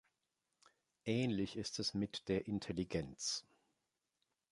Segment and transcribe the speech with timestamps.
[1.05, 3.45] Ähnlich ist es mit der Intelligenz.